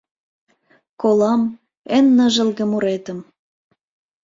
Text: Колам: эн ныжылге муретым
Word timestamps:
Колам: 1.01 1.41
эн 1.97 2.05
ныжылге 2.17 2.63
муретым 2.71 3.19